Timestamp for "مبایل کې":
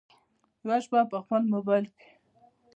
1.53-2.09